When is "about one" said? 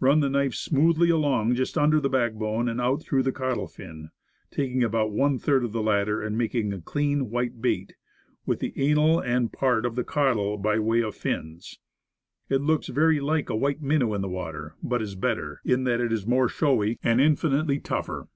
4.84-5.38